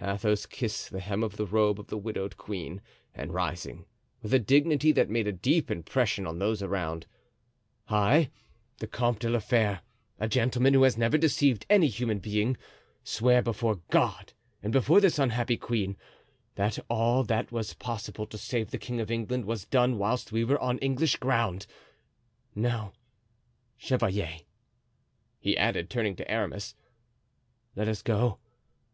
Athos 0.00 0.46
kissed 0.46 0.90
the 0.90 1.00
hem 1.00 1.22
of 1.22 1.36
the 1.36 1.44
robe 1.44 1.78
of 1.78 1.88
the 1.88 1.98
widowed 1.98 2.38
queen 2.38 2.80
and 3.14 3.34
rising, 3.34 3.84
with 4.22 4.32
a 4.32 4.38
dignity 4.38 4.90
that 4.90 5.10
made 5.10 5.26
a 5.26 5.32
deep 5.32 5.70
impression 5.70 6.26
on 6.26 6.38
those 6.38 6.62
around: 6.62 7.06
"I, 7.86 8.30
the 8.78 8.86
Comte 8.86 9.18
de 9.18 9.28
la 9.28 9.38
Fere, 9.38 9.82
a 10.18 10.28
gentleman 10.30 10.72
who 10.72 10.84
has 10.84 10.96
never 10.96 11.18
deceived 11.18 11.66
any 11.68 11.88
human 11.88 12.20
being, 12.20 12.56
swear 13.04 13.42
before 13.42 13.82
God 13.90 14.32
and 14.62 14.72
before 14.72 14.98
this 14.98 15.18
unhappy 15.18 15.58
queen, 15.58 15.98
that 16.54 16.78
all 16.88 17.22
that 17.24 17.52
was 17.52 17.74
possible 17.74 18.26
to 18.28 18.38
save 18.38 18.70
the 18.70 18.78
king 18.78 18.98
of 18.98 19.10
England 19.10 19.44
was 19.44 19.66
done 19.66 19.98
whilst 19.98 20.32
we 20.32 20.42
were 20.42 20.58
on 20.58 20.78
English 20.78 21.16
ground. 21.16 21.66
Now, 22.54 22.94
chevalier," 23.76 24.38
he 25.38 25.54
added, 25.54 25.90
turning 25.90 26.16
to 26.16 26.30
Aramis, 26.30 26.74
"let 27.74 27.88
us 27.88 28.00
go. 28.00 28.38